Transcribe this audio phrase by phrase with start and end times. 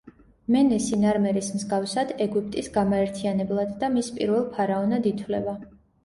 [0.53, 5.55] მენესი ნარმერის მსგავსად ეგვიპტის გამაერთიანებლად და მის პირველ ფარაონად ითვლება.